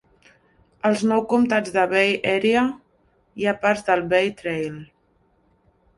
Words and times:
Als 0.89 1.03
nou 1.11 1.19
comtats 1.33 1.75
de 1.75 1.83
Bay 1.91 2.15
Area 2.31 2.65
hi 3.43 3.47
ha 3.51 3.55
parts 3.67 3.87
del 3.91 4.05
Bay 4.15 4.37
Trail. 4.41 4.85